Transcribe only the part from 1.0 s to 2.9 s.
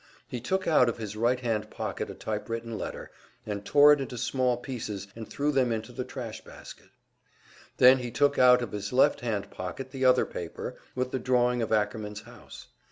right hand pocket a typewritten